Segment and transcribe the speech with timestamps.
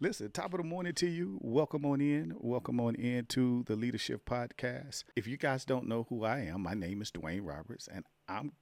[0.00, 1.38] Listen, top of the morning to you.
[1.40, 2.32] Welcome on in.
[2.38, 5.02] Welcome on in to the Leadership Podcast.
[5.16, 8.52] If you guys don't know who I am, my name is Dwayne Roberts, and I'm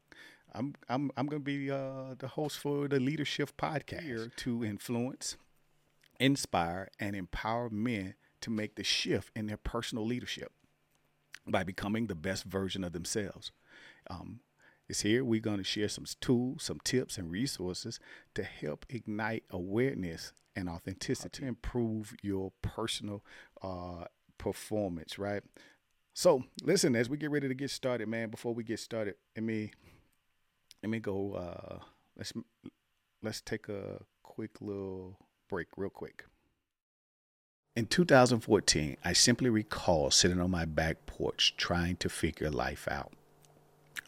[0.55, 5.37] I'm I'm I'm gonna be uh, the host for the Leadership Podcast here to influence,
[6.19, 8.15] inspire, and empower men
[8.47, 10.53] to make the shift in their personal leadership
[11.49, 13.51] by becoming the best version of themselves.
[14.09, 14.39] Um,
[14.89, 15.25] is here.
[15.25, 17.99] We're going to share some tools, some tips, and resources
[18.35, 23.25] to help ignite awareness and authenticity to improve your personal
[23.63, 24.05] uh,
[24.39, 25.43] performance, right?
[26.15, 29.43] So, listen, as we get ready to get started, man, before we get started, let
[29.43, 29.73] me
[30.85, 31.79] let me go uh
[32.17, 32.33] let's
[33.25, 36.27] let's take a quick little break real quick.
[37.77, 43.13] In 2014, I simply recall sitting on my back porch trying to figure life out.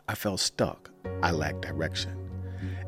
[0.08, 0.90] I felt stuck.
[1.22, 2.16] I lacked direction.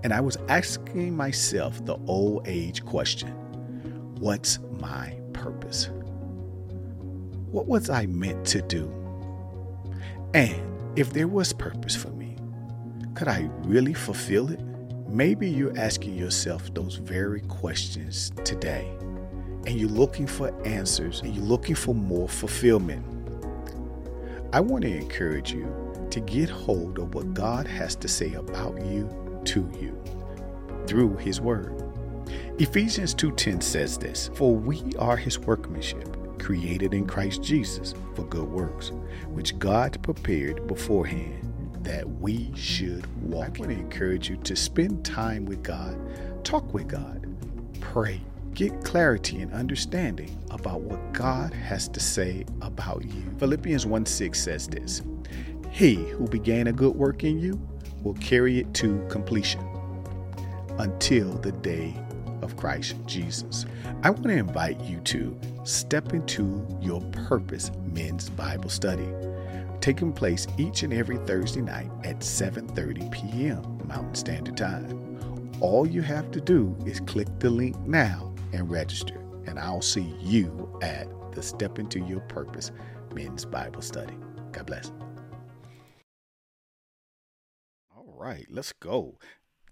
[0.03, 3.29] And I was asking myself the old age question
[4.21, 5.91] What's my purpose?
[7.51, 8.91] What was I meant to do?
[10.33, 12.39] And if there was purpose for me,
[13.15, 14.63] could I really fulfill it?
[15.11, 18.91] Maybe you're asking yourself those very questions today,
[19.67, 23.05] and you're looking for answers and you're looking for more fulfillment.
[24.53, 25.73] I want to encourage you
[26.11, 29.09] to get hold of what God has to say about you
[29.45, 29.97] to you
[30.87, 31.81] through His Word.
[32.59, 38.51] Ephesians 2:10 says this, "For we are his workmanship, created in Christ Jesus for good
[38.51, 38.93] works,
[39.33, 41.49] which God prepared beforehand
[41.83, 45.97] that we should walk." I want to encourage you to spend time with God,
[46.45, 47.27] talk with God,
[47.81, 48.21] pray,
[48.55, 53.23] get clarity and understanding about what God has to say about you.
[53.39, 55.03] Philippians 1:6 says this,
[55.71, 57.61] "He who began a good work in you
[58.03, 59.61] will carry it to completion."
[60.81, 61.95] until the day
[62.43, 63.67] of Christ Jesus.
[64.03, 69.07] I want to invite you to step into your purpose men's Bible study,
[69.81, 73.63] taking place each and every Thursday night at 7:30 p.m.
[73.87, 75.19] Mountain Standard Time.
[75.61, 80.15] All you have to do is click the link now and register, and I'll see
[80.21, 82.71] you at the Step into Your Purpose
[83.15, 84.17] men's Bible study.
[84.53, 84.93] God bless.
[87.97, 89.19] All right, let's go.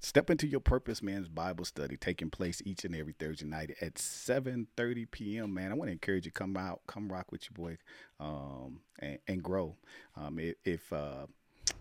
[0.00, 3.94] Step into your purpose, man's Bible study taking place each and every Thursday night at
[3.94, 5.52] 7:30 p.m.
[5.52, 7.78] Man, I want to encourage you come out, come rock with your boy,
[8.20, 9.76] um, and, and, grow.
[10.16, 11.26] Um, if, uh,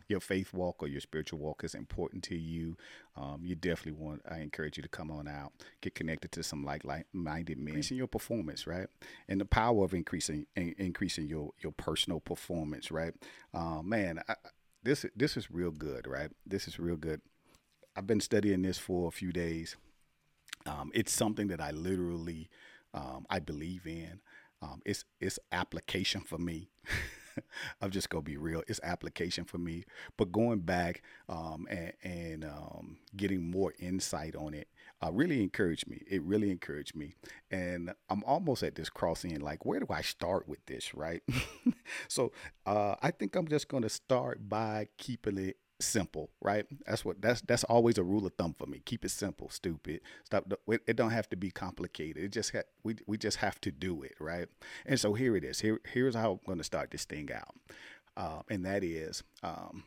[0.10, 2.78] your faith walk or your spiritual walk is important to you,
[3.16, 4.22] um, you definitely want.
[4.30, 8.08] I encourage you to come on out, get connected to some like-minded men, increasing your
[8.08, 8.88] performance, right?
[9.28, 13.14] And the power of increasing increasing your your personal performance, right?
[13.54, 14.36] Uh, man, I,
[14.84, 16.32] this this is real good, right?
[16.46, 17.22] This is real good.
[17.96, 19.76] I've been studying this for a few days.
[20.66, 22.50] Um, it's something that I literally
[22.94, 24.22] um, I believe in.
[24.62, 26.70] Um, it's it's application for me.
[27.82, 28.64] I'm just gonna be real.
[28.68, 29.84] It's application for me.
[30.18, 34.68] But going back um, and, and um, getting more insight on it
[35.04, 36.02] uh, really encouraged me.
[36.10, 37.16] It really encouraged me.
[37.52, 39.40] And I'm almost at this crossing.
[39.40, 40.94] Like, where do I start with this?
[40.94, 41.22] Right.
[42.08, 42.32] so
[42.66, 46.66] uh, I think I'm just gonna start by keeping it simple, right?
[46.86, 48.82] That's what that's that's always a rule of thumb for me.
[48.86, 50.02] Keep it simple, stupid.
[50.26, 50.52] Stop.
[50.68, 52.24] It don't have to be complicated.
[52.24, 54.48] It just ha- we we just have to do it, right?
[54.86, 55.60] And so here it is.
[55.60, 57.56] Here here's how I'm going to start this thing out,
[58.16, 59.84] uh, and that is um,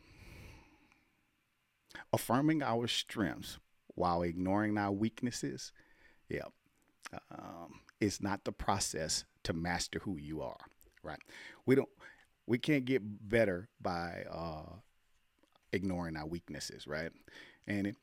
[2.12, 3.58] affirming our strengths
[3.94, 5.72] while ignoring our weaknesses.
[6.28, 6.48] Yeah,
[7.32, 10.66] um, it's not the process to master who you are,
[11.02, 11.20] right?
[11.66, 11.88] We don't.
[12.46, 14.80] We can't get better by uh,
[15.72, 17.10] ignoring our weaknesses, right?
[17.66, 17.96] And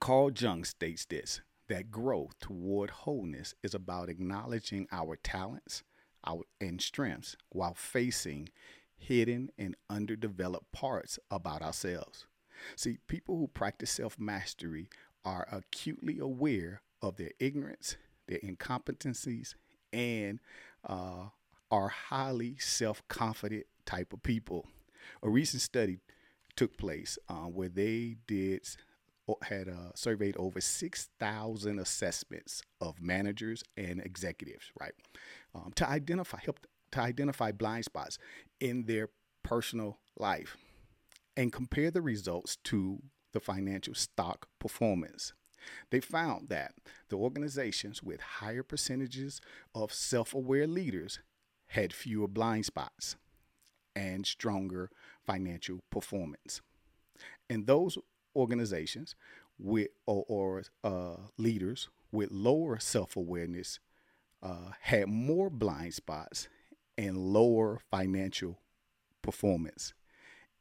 [0.00, 5.82] Carl Jung states this that growth toward wholeness is about acknowledging our talents
[6.24, 8.48] our, and strengths while facing
[8.96, 12.26] hidden and underdeveloped parts about ourselves.
[12.76, 14.88] See, people who practice self mastery
[15.24, 17.96] are acutely aware of their ignorance,
[18.28, 19.54] their incompetencies,
[19.92, 20.40] and
[20.86, 21.26] uh,
[21.70, 24.66] are highly self confident type of people.
[25.22, 25.98] A recent study
[26.56, 28.66] took place uh, where they did
[29.44, 34.92] had uh, surveyed over 6,000 assessments of managers and executives, right,
[35.54, 38.18] um, to identify help to identify blind spots
[38.60, 39.08] in their
[39.42, 40.58] personal life
[41.36, 42.98] and compare the results to
[43.32, 45.32] the financial stock performance.
[45.90, 46.74] They found that
[47.08, 49.40] the organizations with higher percentages
[49.74, 51.20] of self aware leaders
[51.68, 53.16] had fewer blind spots
[53.94, 54.90] and stronger
[55.26, 56.60] financial performance.
[57.48, 57.98] And those
[58.34, 59.14] organizations
[59.58, 63.80] with or, or uh, leaders with lower self-awareness
[64.42, 66.48] uh, had more blind spots
[66.98, 68.58] and lower financial
[69.22, 69.94] performance.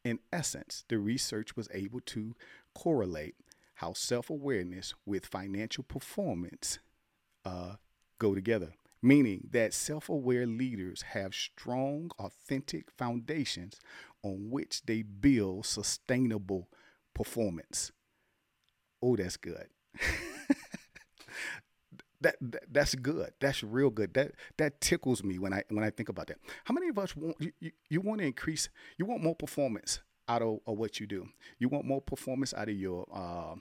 [0.04, 2.36] In essence, the research was able to
[2.74, 3.36] correlate
[3.76, 6.80] how self awareness with financial performance
[7.46, 7.76] uh,
[8.20, 13.80] go together, meaning that self aware leaders have strong, authentic foundations
[14.24, 16.70] on which they build sustainable
[17.14, 17.92] performance.
[19.02, 19.68] Oh, that's good.
[22.22, 23.32] that, that, that's good.
[23.40, 24.14] That's real good.
[24.14, 26.38] That that tickles me when I when I think about that.
[26.66, 28.70] How many of us want you, you, you want to increase?
[28.98, 31.28] You want more performance out of, of, what you do.
[31.60, 33.56] You want more performance out of your uh,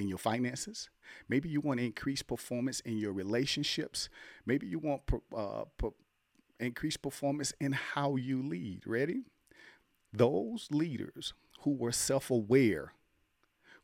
[0.00, 0.90] in your finances.
[1.28, 4.08] Maybe you want to increase performance in your relationships.
[4.46, 5.02] Maybe you want
[5.36, 5.64] uh,
[6.58, 8.86] increase performance in how you lead.
[8.86, 9.22] Ready?
[10.12, 12.92] Those leaders who were self-aware,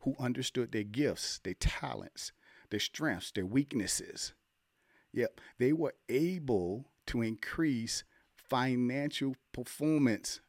[0.01, 2.31] who understood their gifts, their talents,
[2.69, 4.33] their strengths, their weaknesses.
[5.13, 8.03] Yep, they were able to increase
[8.35, 10.41] financial performance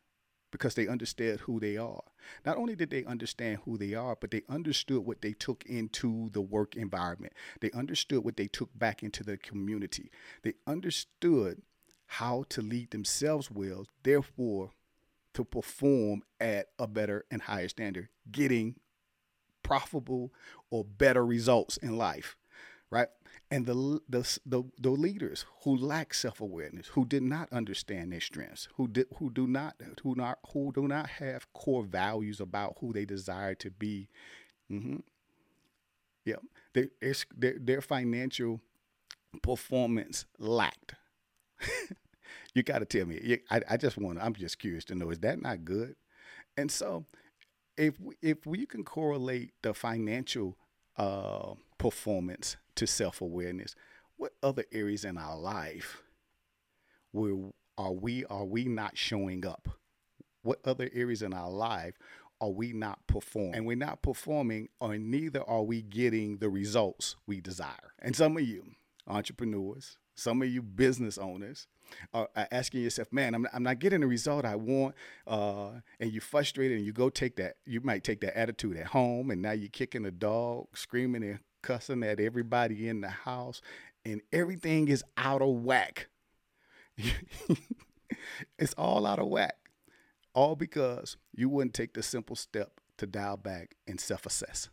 [0.51, 2.03] because they understood who they are.
[2.45, 6.31] Not only did they understand who they are, but they understood what they took into
[6.33, 7.33] the work environment.
[7.61, 10.11] They understood what they took back into the community.
[10.43, 11.63] They understood
[12.07, 14.71] how to lead themselves well, therefore,
[15.35, 18.77] to perform at a better and higher standard, getting
[19.63, 20.33] profitable
[20.71, 22.37] or better results in life,
[22.91, 23.09] right?
[23.51, 28.21] And the the the, the leaders who lack self awareness, who did not understand their
[28.21, 32.77] strengths, who did who do not who not who do not have core values about
[32.81, 34.09] who they desire to be,
[34.71, 34.99] mm-hmm.
[36.27, 36.37] yeah,
[36.75, 36.89] they,
[37.37, 38.61] their their financial
[39.43, 40.95] performance lacked.
[42.55, 43.39] you got to tell me.
[43.51, 44.19] I, I just want.
[44.21, 45.11] I'm just curious to know.
[45.11, 45.97] Is that not good?
[46.57, 47.07] And so
[47.79, 50.57] if if we can correlate the financial
[50.99, 53.75] uh, performance to self awareness,
[54.17, 56.03] what other areas in our life
[57.13, 57.37] where
[57.77, 59.69] are we are we not showing up?
[60.43, 61.95] What other areas in our life
[62.41, 63.55] are we not performing?
[63.55, 67.93] And we're not performing, or neither are we getting the results we desire.
[67.99, 68.65] And some of you
[69.07, 71.67] entrepreneurs, some of you business owners,
[72.13, 74.95] are asking yourself, man, I'm, I'm not getting the result I want,
[75.27, 75.71] uh,
[76.01, 79.31] and you're frustrated, and you go take that, you might take that attitude at home,
[79.31, 83.61] and now you're kicking the dog, screaming and cussing at everybody in the house,
[84.05, 86.09] and everything is out of whack.
[88.59, 89.57] it's all out of whack,
[90.35, 94.69] all because you wouldn't take the simple step to dial back and self assess,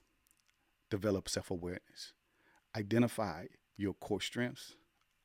[0.90, 2.14] develop self awareness,
[2.76, 3.46] identify
[3.78, 4.76] your core strengths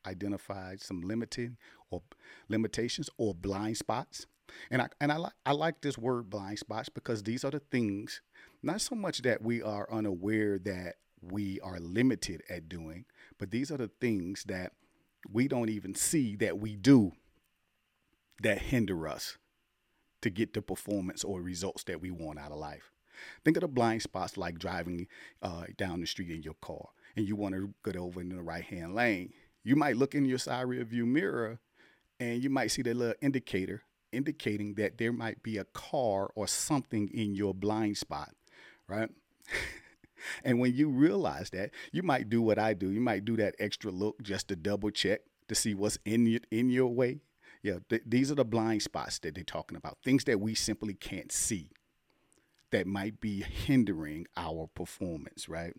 [0.07, 1.57] identify some limiting
[1.91, 2.03] or
[2.49, 4.27] limitations or blind spots.
[4.71, 7.61] And I and I like I like this word blind spots because these are the
[7.61, 8.21] things,
[8.63, 13.05] not so much that we are unaware that we are limited at doing,
[13.39, 14.73] but these are the things that
[15.31, 17.13] we don't even see that we do
[18.43, 19.37] that hinder us
[20.23, 22.91] to get the performance or results that we want out of life.
[23.45, 25.07] Think of the blind spots like driving
[25.43, 28.43] uh, down the street in your car and you want to get over in the
[28.43, 29.31] right hand lane
[29.63, 31.61] you might look in your side rear view mirror
[32.21, 36.47] and you might see that little indicator indicating that there might be a car or
[36.47, 38.31] something in your blind spot,
[38.89, 39.09] right?
[40.45, 42.91] and when you realize that, you might do what I do.
[42.91, 46.41] You might do that extra look just to double check to see what's in your,
[46.51, 47.21] in your way.
[47.63, 49.99] Yeah, th- these are the blind spots that they're talking about.
[50.05, 51.71] Things that we simply can't see
[52.71, 55.75] that might be hindering our performance, right?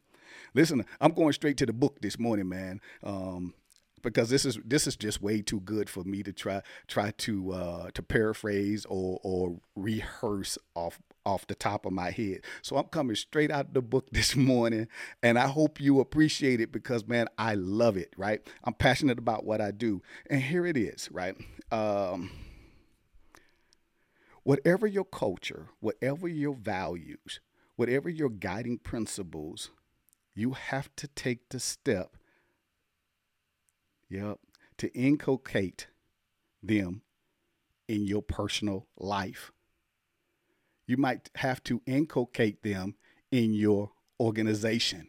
[0.53, 2.79] Listen, I'm going straight to the book this morning, man.
[3.03, 3.53] Um,
[4.01, 7.51] because this is this is just way too good for me to try try to
[7.51, 12.41] uh, to paraphrase or or rehearse off off the top of my head.
[12.62, 14.88] So I'm coming straight out of the book this morning
[15.22, 18.41] and I hope you appreciate it because man, I love it, right?
[18.63, 20.01] I'm passionate about what I do.
[20.29, 21.36] And here it is, right?
[21.72, 22.31] Um,
[24.43, 27.39] whatever your culture, whatever your values,
[27.75, 29.72] whatever your guiding principles,
[30.34, 32.15] you have to take the step
[34.11, 34.39] Yep.
[34.79, 35.87] To inculcate
[36.61, 37.01] them
[37.87, 39.51] in your personal life.
[40.85, 42.95] You might have to inculcate them
[43.31, 45.07] in your organization,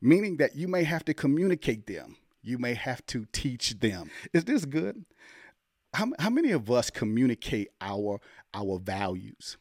[0.00, 2.16] meaning that you may have to communicate them.
[2.42, 4.10] You may have to teach them.
[4.32, 5.04] Is this good?
[5.94, 8.20] How, how many of us communicate our
[8.52, 9.56] our values?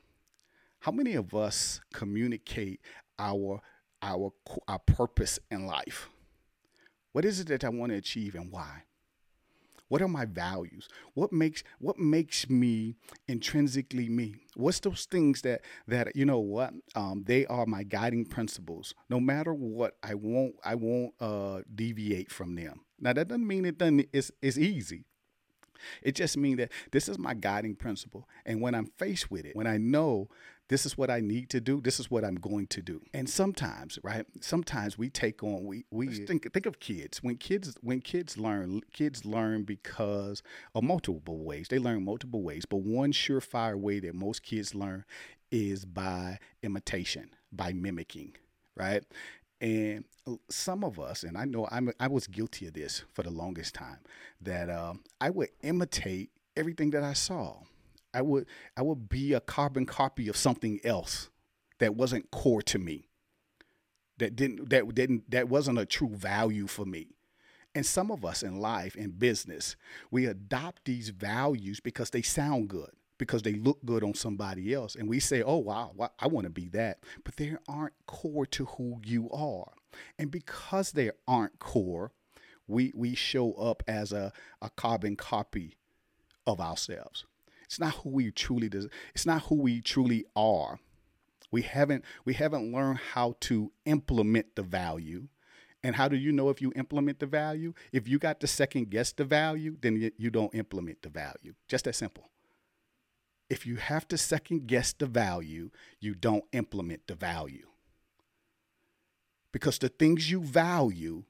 [0.79, 2.79] How many of us communicate
[3.19, 3.61] our
[4.01, 4.33] our
[4.67, 6.09] our purpose in life?
[7.11, 8.83] What is it that I want to achieve and why?
[9.89, 10.87] What are my values?
[11.15, 12.95] What makes what makes me
[13.27, 14.35] intrinsically me?
[14.55, 18.93] What's those things that that you know what um, they are my guiding principles.
[19.09, 22.81] No matter what, I won't I won't uh, deviate from them.
[22.99, 25.05] Now that doesn't mean it doesn't it's, it's easy.
[26.03, 28.27] It just means that this is my guiding principle.
[28.45, 30.29] And when I'm faced with it, when I know
[30.69, 33.01] this is what I need to do, this is what I'm going to do.
[33.13, 34.25] And sometimes, right?
[34.39, 37.21] Sometimes we take on we we think think of kids.
[37.21, 40.41] When kids when kids learn, kids learn because
[40.73, 41.67] of multiple ways.
[41.67, 45.03] They learn multiple ways, but one surefire way that most kids learn
[45.51, 48.35] is by imitation, by mimicking,
[48.75, 49.03] right?
[49.61, 50.05] And
[50.49, 53.73] some of us, and I know I'm, I was guilty of this for the longest
[53.75, 53.99] time,
[54.41, 57.57] that um, I would imitate everything that I saw.
[58.13, 61.29] I would I would be a carbon copy of something else
[61.79, 63.07] that wasn't core to me.
[64.17, 67.15] That didn't that didn't that wasn't a true value for me.
[67.75, 69.75] And some of us in life in business,
[70.09, 74.95] we adopt these values because they sound good because they look good on somebody else.
[74.95, 77.03] And we say, oh, wow, I want to be that.
[77.23, 79.71] But they aren't core to who you are.
[80.17, 82.11] And because they aren't core,
[82.67, 85.75] we, we show up as a, a carbon copy
[86.47, 87.25] of ourselves.
[87.69, 90.79] It's not who we truly des- it's not who we truly are.
[91.51, 95.27] We haven't we haven't learned how to implement the value.
[95.81, 97.73] And how do you know if you implement the value?
[97.93, 101.53] If you got to second guess the value, then you don't implement the value.
[101.69, 102.29] Just that simple
[103.49, 107.67] if you have to second guess the value, you don't implement the value.
[109.51, 111.23] Because the things you value,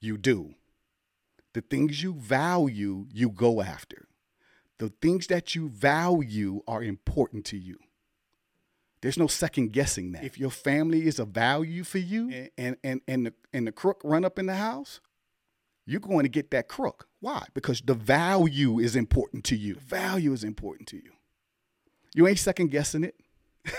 [0.00, 0.54] you do.
[1.52, 4.08] The things you value, you go after.
[4.78, 7.78] The things that you value are important to you.
[9.00, 10.24] There's no second guessing that.
[10.24, 14.00] If your family is a value for you and, and, and, the, and the crook
[14.02, 15.00] run up in the house,
[15.86, 17.08] you're going to get that crook.
[17.20, 17.46] Why?
[17.54, 19.74] Because the value is important to you.
[19.74, 21.12] The value is important to you.
[22.14, 23.14] You ain't second guessing it.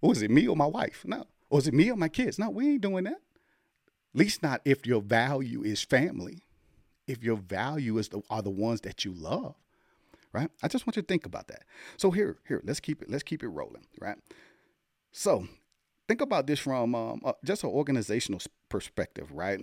[0.00, 1.04] or is it me or my wife?
[1.06, 1.24] No.
[1.48, 2.38] Or is it me or my kids?
[2.38, 3.12] No, we ain't doing that.
[3.14, 6.42] At least not if your value is family.
[7.06, 9.54] If your value is the are the ones that you love.
[10.32, 10.50] Right?
[10.62, 11.62] I just want you to think about that.
[11.96, 14.18] So here, here, let's keep it, let's keep it rolling, right?
[15.12, 15.48] So
[16.08, 19.60] think about this from um, uh, just an organizational perspective, right?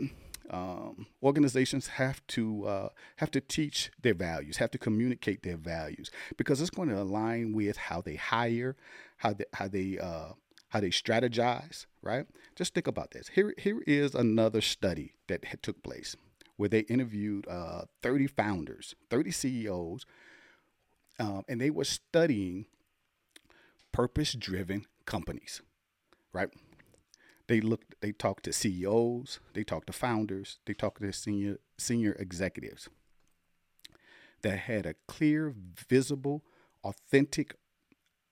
[0.49, 6.11] um, organizations have to uh, have to teach their values, have to communicate their values,
[6.37, 8.75] because it's going to align with how they hire,
[9.17, 10.33] how they how they uh,
[10.69, 11.85] how they strategize.
[12.01, 12.25] Right?
[12.55, 13.29] Just think about this.
[13.29, 16.15] Here here is another study that took place
[16.57, 20.05] where they interviewed uh, 30 founders, 30 CEOs,
[21.19, 22.65] um, and they were studying
[23.91, 25.61] purpose driven companies.
[26.31, 26.49] Right?
[27.47, 27.95] They looked.
[28.01, 29.39] They talked to CEOs.
[29.53, 30.59] They talked to founders.
[30.65, 32.89] They talked to senior senior executives
[34.41, 35.53] that had a clear,
[35.89, 36.43] visible,
[36.83, 37.55] authentic,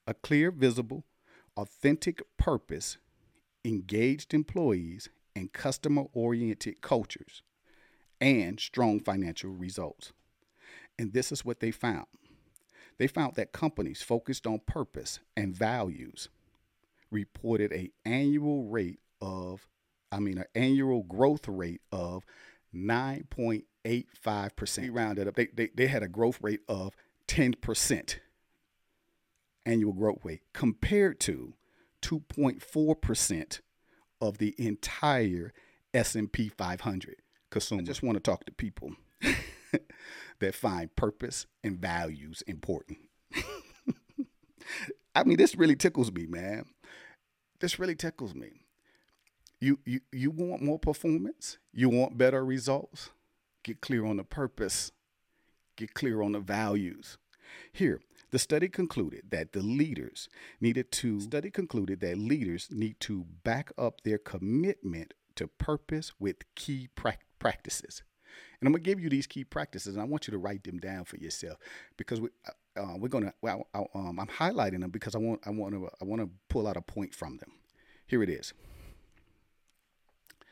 [0.06, 1.06] a clear, visible,
[1.58, 2.98] authentic purpose,
[3.66, 7.42] engaged employees, and customer oriented cultures,
[8.20, 10.14] and strong financial results.
[11.00, 12.08] And this is what they found.
[13.01, 16.29] They found that companies focused on purpose and values
[17.10, 19.67] reported a annual rate of,
[20.12, 22.27] I mean, an annual growth rate of
[22.75, 24.93] 9.85%.
[24.93, 25.34] Rounded up.
[25.34, 26.96] They, they, they had a growth rate of
[27.27, 28.20] 10%
[29.65, 31.55] annual growth rate compared to
[32.03, 33.62] 2.4%
[34.22, 35.53] of the entire
[35.91, 37.15] S&P 500
[37.50, 37.81] consumer.
[37.81, 38.91] I just want to talk to people
[40.42, 43.00] that find purpose and values important.
[45.16, 46.66] I mean, this really tickles me, man.
[47.60, 48.66] This really tickles me.
[49.60, 51.58] You, you, you want more performance?
[51.74, 53.12] You want better results?
[53.64, 54.92] Get clear on the purpose.
[55.76, 57.18] Get clear on the values.
[57.72, 60.30] Here, the study concluded that the leaders
[60.60, 66.38] needed to study concluded that leaders need to back up their commitment to purpose with
[66.56, 68.04] key pra- practices.
[68.60, 70.80] And I'm gonna give you these key practices, and I want you to write them
[70.80, 71.58] down for yourself
[71.98, 73.34] because we, uh, uh we're gonna.
[73.42, 76.30] Well, I, um, I'm highlighting them because I want I want to I want to
[76.50, 77.52] pull out a point from them.
[78.06, 78.54] Here it is.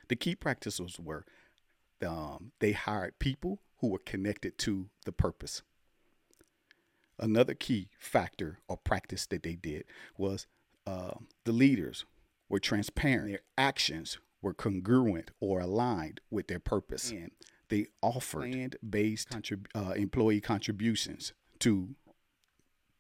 [0.08, 1.26] The key practices were
[2.06, 5.62] um, they hired people who were connected to the purpose.
[7.18, 9.84] Another key factor or practice that they did
[10.18, 10.48] was
[10.88, 12.06] uh, the leaders
[12.48, 13.30] were transparent.
[13.30, 17.12] Their actions were congruent or aligned with their purpose.
[17.12, 17.32] And
[17.70, 21.96] they offered land-based contrib- uh, employee contributions to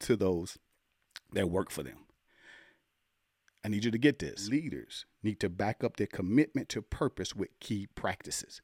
[0.01, 0.57] to those
[1.33, 2.05] that work for them.
[3.63, 4.49] I need you to get this.
[4.49, 8.61] Leaders need to back up their commitment to purpose with key practices.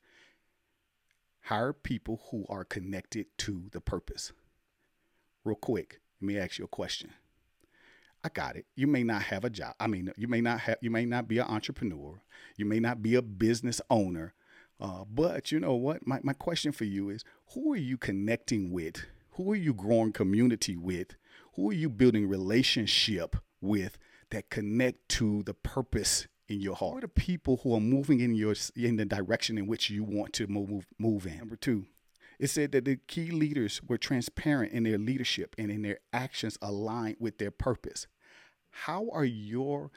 [1.44, 4.32] hire people who are connected to the purpose.
[5.44, 7.12] Real quick, let me ask you a question.
[8.24, 8.66] I got it.
[8.76, 9.76] You may not have a job.
[9.80, 10.78] I mean, you may not have.
[10.82, 12.22] You may not be an entrepreneur.
[12.58, 14.34] You may not be a business owner.
[14.80, 16.06] Uh, but you know what?
[16.06, 19.06] My my question for you is: Who are you connecting with?
[19.32, 21.16] Who are you growing community with?
[21.56, 23.98] Who are you building relationship with
[24.30, 26.92] that connect to the purpose in your heart?
[26.92, 30.04] Who are the people who are moving in your in the direction in which you
[30.04, 31.38] want to move move in?
[31.38, 31.86] Number two,
[32.40, 36.58] it said that the key leaders were transparent in their leadership and in their actions
[36.62, 38.08] aligned with their purpose.
[38.72, 39.92] How are your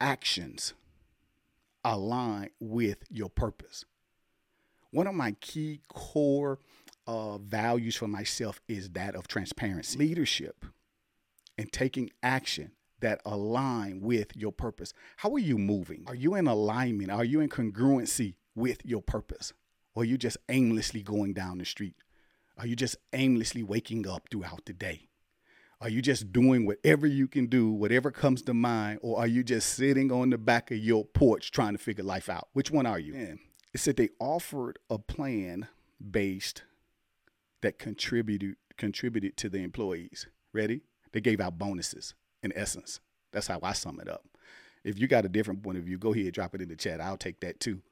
[0.00, 0.74] actions
[1.84, 3.84] aligned with your purpose?
[4.96, 6.58] One of my key core
[7.06, 10.64] uh, values for myself is that of transparency, leadership,
[11.58, 14.94] and taking action that align with your purpose.
[15.18, 16.04] How are you moving?
[16.06, 17.10] Are you in alignment?
[17.10, 19.52] Are you in congruency with your purpose?
[19.94, 21.96] Or are you just aimlessly going down the street?
[22.56, 25.10] Are you just aimlessly waking up throughout the day?
[25.78, 29.44] Are you just doing whatever you can do, whatever comes to mind, or are you
[29.44, 32.48] just sitting on the back of your porch trying to figure life out?
[32.54, 33.12] Which one are you?
[33.76, 35.68] It said they offered a plan
[36.10, 36.62] based
[37.60, 40.26] that contributed contributed to the employees.
[40.54, 40.80] Ready?
[41.12, 43.00] They gave out bonuses in essence.
[43.32, 44.24] That's how I sum it up.
[44.82, 47.02] If you got a different point of view, go ahead, drop it in the chat.
[47.02, 47.82] I'll take that too.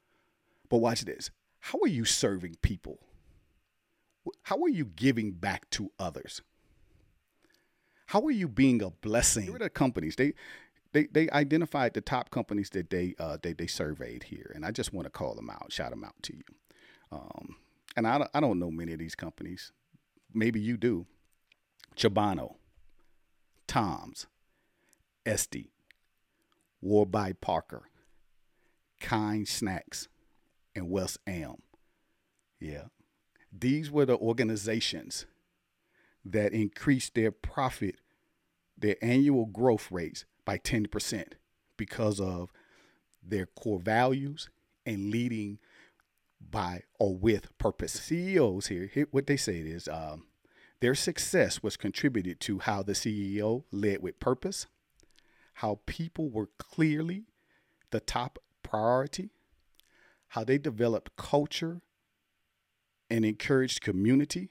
[0.71, 1.31] But watch this.
[1.61, 2.99] How are you serving people?
[4.45, 6.41] How are you giving back to others?
[8.07, 9.45] How are you being a blessing?
[9.45, 10.17] Here are the companies.
[10.17, 10.33] They
[10.95, 14.71] they they identified the top companies that they uh they, they surveyed here, and I
[14.71, 16.45] just want to call them out, shout them out to you.
[17.13, 17.57] Um,
[17.97, 19.73] and I I don't know many of these companies.
[20.33, 21.07] Maybe you do.
[21.97, 22.55] Chobani,
[23.67, 24.27] Tom's,
[25.27, 25.73] Esty,
[26.81, 27.83] Warby Parker,
[29.01, 30.09] Kind Snacks,
[30.75, 31.63] and West Elm.
[32.61, 32.85] Yeah.
[33.57, 35.27] These were the organizations
[36.25, 37.97] that increased their profit,
[38.77, 41.25] their annual growth rates by 10%
[41.77, 42.53] because of
[43.23, 44.49] their core values
[44.87, 45.59] and leading
[46.51, 47.93] by or with purpose.
[47.93, 50.25] CEOs here, here what they say is um,
[50.81, 54.67] their success was contributed to how the CEO led with purpose,
[55.55, 57.25] how people were clearly
[57.91, 59.31] the top priority,
[60.29, 61.81] how they developed culture
[63.09, 64.51] and encouraged community,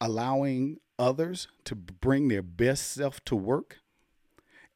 [0.00, 3.78] allowing others to bring their best self to work.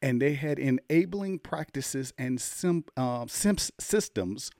[0.02, 4.50] And they had enabling practices and sim, uh, systems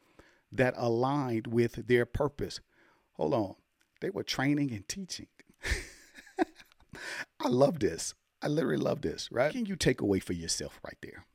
[0.53, 2.61] that aligned with their purpose.
[3.15, 3.55] Hold on.
[4.01, 5.27] They were training and teaching.
[7.41, 8.15] I love this.
[8.41, 9.53] I literally love this, right?
[9.53, 11.27] Can you take away for yourself right there?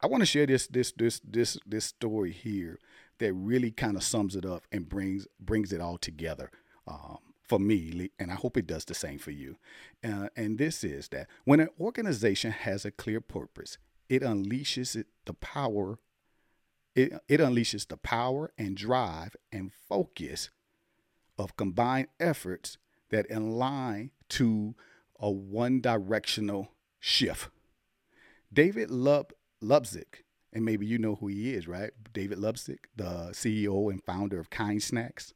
[0.00, 2.78] I want to share this this this this this story here
[3.18, 6.50] that really kind of sums it up and brings brings it all together.
[6.86, 9.56] Um, for me, and I hope it does the same for you.
[10.04, 15.34] Uh, and this is that when an organization has a clear purpose, it unleashes the
[15.34, 15.98] power.
[16.94, 20.50] It, it unleashes the power and drive and focus
[21.38, 22.76] of combined efforts
[23.10, 24.74] that align to
[25.18, 27.48] a one directional shift.
[28.52, 29.32] David Lub,
[29.62, 31.90] Lubzik, and maybe you know who he is, right?
[32.12, 35.34] David Lubzik, the CEO and founder of Kind Snacks.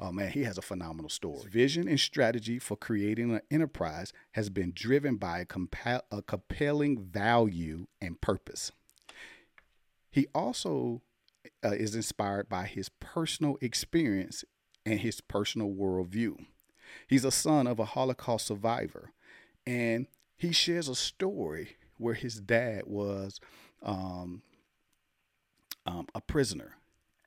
[0.00, 1.36] Oh man, he has a phenomenal story.
[1.36, 6.20] His vision and strategy for creating an enterprise has been driven by a, compa- a
[6.20, 8.72] compelling value and purpose.
[10.10, 11.02] He also
[11.64, 14.44] uh, is inspired by his personal experience
[14.84, 16.44] and his personal worldview.
[17.06, 19.12] He's a son of a Holocaust survivor,
[19.66, 23.40] and he shares a story where his dad was
[23.82, 24.42] um,
[25.86, 26.76] um, a prisoner,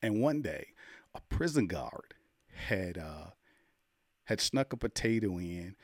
[0.02, 0.68] and one day
[1.16, 2.14] a prison guard
[2.58, 3.32] had uh,
[4.26, 5.76] had snuck a potato in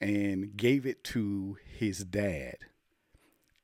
[0.00, 2.56] and gave it to his dad,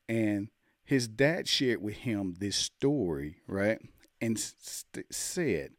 [0.08, 0.48] and
[0.84, 3.78] his dad shared with him this story, right?
[4.20, 5.70] And st- said,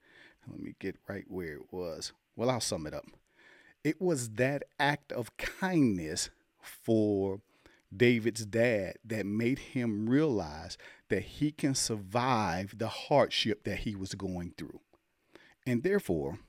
[0.47, 2.12] let me get right where it was.
[2.36, 3.06] Well, I'll sum it up.
[3.84, 7.41] It was that act of kindness for
[7.95, 10.78] David's dad that made him realize
[11.10, 14.80] that he can survive the hardship that he was going through.
[15.67, 16.39] And therefore,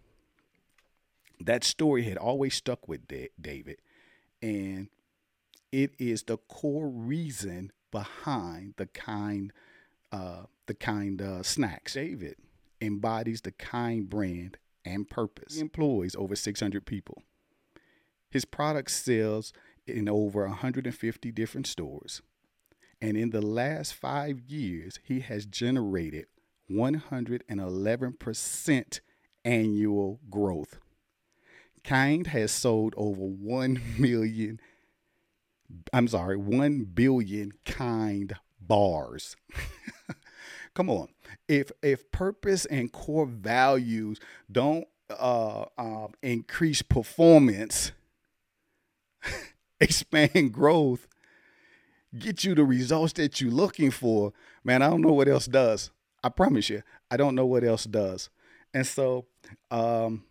[1.40, 3.02] that story had always stuck with
[3.40, 3.78] David.
[4.42, 4.88] And
[5.72, 9.52] it is the core reason behind the kind
[10.12, 11.94] uh, the kind uh, snacks.
[11.94, 12.36] David
[12.80, 15.54] embodies the kind brand and purpose.
[15.54, 17.22] He employs over 600 people.
[18.30, 19.52] His product sells
[19.86, 22.22] in over 150 different stores.
[23.00, 26.26] And in the last five years, he has generated
[26.70, 29.00] 111%
[29.44, 30.78] annual growth.
[31.86, 34.60] Kind has sold over 1 million,
[35.92, 39.36] I'm sorry, 1 billion kind bars.
[40.74, 41.08] Come on.
[41.48, 44.20] If if purpose and core values
[44.50, 47.92] don't uh, uh, increase performance,
[49.80, 51.08] expand growth,
[52.18, 55.90] get you the results that you're looking for, man, I don't know what else does.
[56.22, 58.28] I promise you, I don't know what else does.
[58.74, 59.24] And so,
[59.70, 60.24] um,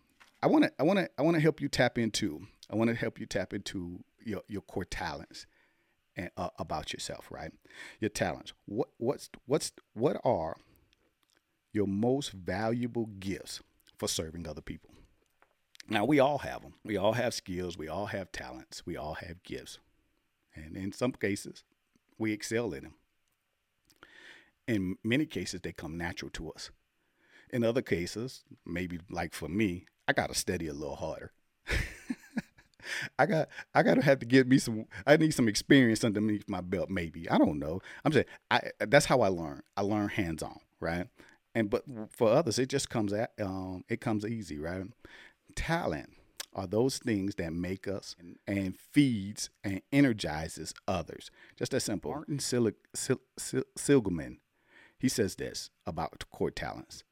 [0.46, 2.46] I want to, I want to, I want to help you tap into.
[2.70, 5.44] I want to help you tap into your your core talents
[6.14, 7.50] and uh, about yourself, right?
[7.98, 8.52] Your talents.
[8.64, 10.56] What what's what's what are
[11.72, 13.60] your most valuable gifts
[13.98, 14.90] for serving other people?
[15.88, 16.74] Now we all have them.
[16.84, 17.76] We all have skills.
[17.76, 18.86] We all have talents.
[18.86, 19.80] We all have gifts,
[20.54, 21.64] and in some cases,
[22.18, 22.94] we excel in them.
[24.68, 26.70] In many cases, they come natural to us.
[27.50, 31.32] In other cases, maybe like for me, I got to study a little harder.
[33.18, 34.86] I got I gotta have to get me some.
[35.06, 36.90] I need some experience underneath my belt.
[36.90, 37.80] Maybe I don't know.
[38.04, 39.62] I'm saying I that's how I learn.
[39.76, 41.06] I learn hands on, right?
[41.54, 44.84] And but for others, it just comes at um it comes easy, right?
[45.54, 46.10] Talent
[46.54, 48.16] are those things that make us
[48.46, 51.30] and feeds and energizes others.
[51.56, 52.10] Just that simple.
[52.10, 53.20] Martin Sil Sil
[53.76, 54.38] Seligman,
[54.98, 57.04] he says this about core talents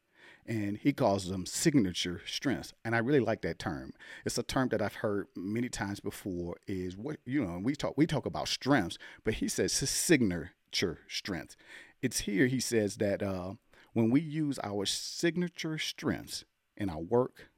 [0.47, 2.73] and he calls them signature strengths.
[2.85, 3.93] And I really like that term.
[4.25, 6.57] It's a term that I've heard many times before.
[6.67, 11.57] Is what you know we talk we talk about strengths, but he says signature strength.
[12.03, 13.55] It's here he says that uh,
[13.93, 16.45] when we use our signature strengths
[16.77, 17.49] in our work,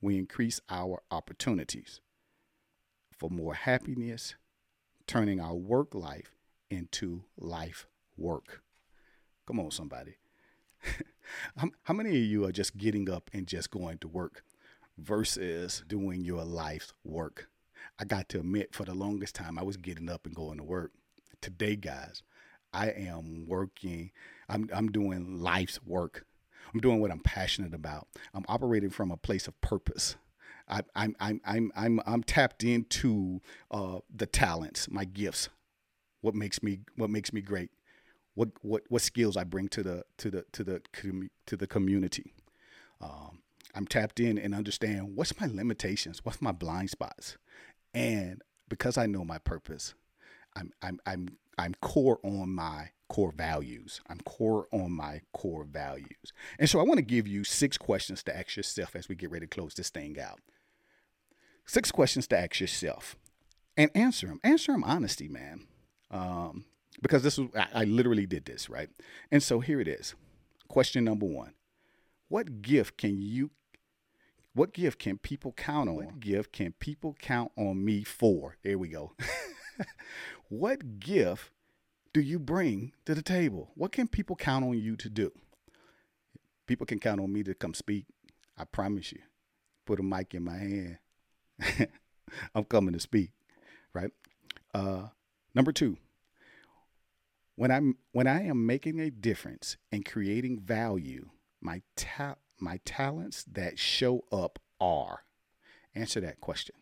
[0.00, 2.00] we increase our opportunities
[3.16, 4.34] for more happiness,
[5.06, 6.34] turning our work life
[6.70, 8.62] into life work.
[9.46, 10.16] Come on, somebody.
[11.84, 14.42] how, many of you are just getting up and just going to work
[14.98, 17.48] versus doing your life's work?
[17.98, 20.64] I got to admit, for the longest time, I was getting up and going to
[20.64, 20.92] work.
[21.40, 22.22] Today, guys,
[22.72, 24.10] I am working.
[24.48, 26.26] I'm I'm doing life's work.
[26.72, 28.08] I'm doing what I'm passionate about.
[28.32, 30.16] I'm operating from a place of purpose.
[30.68, 35.50] I, I'm I'm I'm I'm I'm tapped into uh, the talents, my gifts,
[36.20, 37.70] what makes me what makes me great
[38.34, 40.82] what what what skills I bring to the to the to the
[41.46, 42.34] to the community.
[43.00, 43.40] Um,
[43.74, 47.36] I'm tapped in and understand what's my limitations, what's my blind spots,
[47.92, 49.94] and because I know my purpose,
[50.56, 54.00] I'm I'm I'm I'm core on my core values.
[54.08, 56.32] I'm core on my core values.
[56.58, 59.30] And so I want to give you six questions to ask yourself as we get
[59.30, 60.40] ready to close this thing out.
[61.66, 63.16] Six questions to ask yourself
[63.76, 64.40] and answer them.
[64.42, 65.66] Answer them honesty, man.
[66.10, 66.64] Um,
[67.02, 68.88] because this was I, I literally did this right?
[69.30, 70.14] And so here it is.
[70.68, 71.54] Question number one.
[72.28, 73.50] What gift can you
[74.54, 75.96] what gift can people count on?
[75.96, 78.56] What gift can people count on me for?
[78.62, 79.12] There we go.
[80.48, 81.50] What gift
[82.12, 83.72] do you bring to the table?
[83.74, 85.32] What can people count on you to do?
[86.66, 88.04] People can count on me to come speak.
[88.56, 89.20] I promise you.
[89.84, 90.98] Put a mic in my hand.
[92.54, 93.32] I'm coming to speak
[93.94, 94.10] right?
[94.74, 95.06] Uh,
[95.54, 95.96] number two
[97.56, 103.44] when I'm when I am making a difference and creating value, my ta- my talents
[103.52, 105.24] that show up are.
[105.94, 106.74] Answer that question.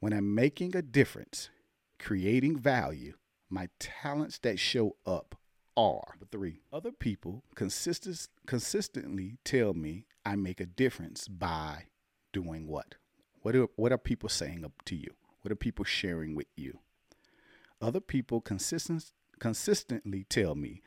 [0.00, 1.50] When I'm making a difference,
[1.98, 3.14] creating value,
[3.48, 5.34] my talents that show up
[5.76, 6.14] are.
[6.18, 11.84] But three, other people consistent, consistently tell me I make a difference by
[12.32, 12.96] doing what?
[13.42, 15.14] What are, what are people saying up to you?
[15.42, 16.78] What are people sharing with you?
[17.80, 20.82] Other people consistent, consistently tell me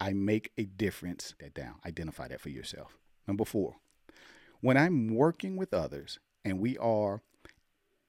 [0.00, 1.34] I make a difference.
[1.40, 1.74] That down.
[1.84, 2.96] Identify that for yourself.
[3.28, 3.76] Number four,
[4.60, 7.22] when I'm working with others and we are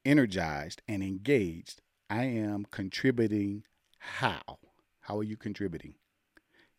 [0.06, 3.64] energized and engaged, I am contributing
[4.00, 4.42] how?
[5.02, 5.96] How are you contributing?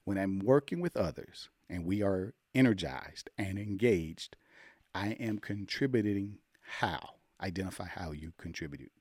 [0.04, 4.36] When I'm working with others and we are energized and engaged,
[4.94, 6.38] I am contributing
[6.78, 7.16] how?
[7.40, 8.92] Identify how you contribute.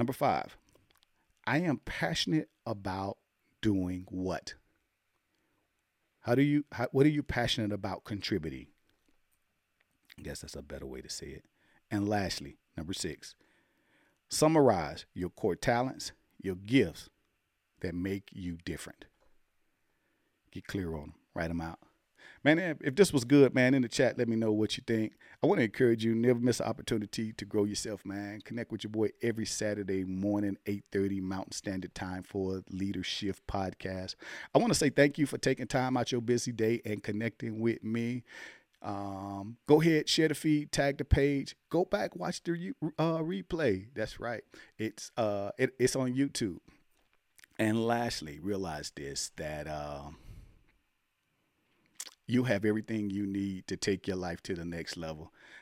[0.00, 0.56] Number five,
[1.46, 3.18] I am passionate about
[3.60, 4.54] doing what?
[6.20, 8.68] How do you how, what are you passionate about contributing?
[10.18, 11.44] I guess that's a better way to say it.
[11.90, 13.34] And lastly, number 6.
[14.30, 17.10] Summarize your core talents, your gifts
[17.80, 19.04] that make you different.
[20.50, 21.14] Get clear on them.
[21.34, 21.78] Write them out.
[22.42, 25.12] Man, if this was good, man, in the chat, let me know what you think.
[25.42, 28.40] I want to encourage you, never miss an opportunity to grow yourself, man.
[28.42, 34.14] Connect with your boy every Saturday morning, 8.30 Mountain Standard Time for Leadership Podcast.
[34.54, 37.60] I want to say thank you for taking time out your busy day and connecting
[37.60, 38.24] with me.
[38.82, 43.88] Um, go ahead, share the feed, tag the page, go back, watch the uh, replay.
[43.94, 44.42] That's right.
[44.78, 46.60] It's uh, it, it's on YouTube.
[47.58, 50.16] And lastly, realize this that um,
[52.30, 55.32] you have everything you need to take your life to the next level.